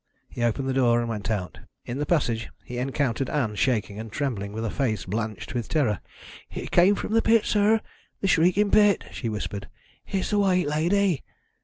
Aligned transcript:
He 0.29 0.41
opened 0.41 0.67
the 0.67 0.73
door 0.73 0.99
and 0.99 1.07
went 1.07 1.29
out. 1.29 1.59
In 1.85 1.99
the 1.99 2.07
passage 2.07 2.49
he 2.65 2.79
encountered 2.79 3.29
Ann 3.29 3.53
shaking 3.53 3.99
and 3.99 4.11
trembling, 4.11 4.51
with 4.51 4.65
a 4.65 4.71
face 4.71 5.05
blanched 5.05 5.53
with 5.53 5.69
terror. 5.69 5.99
"It 6.49 6.71
came 6.71 6.95
from 6.95 7.13
the 7.13 7.21
pit, 7.21 7.45
sir 7.45 7.81
the 8.19 8.27
Shrieking 8.27 8.71
Pit," 8.71 9.03
she 9.11 9.29
whispered. 9.29 9.67
"It's 10.07 10.31
the 10.31 10.39
White 10.39 10.65
Lady. 10.67 11.23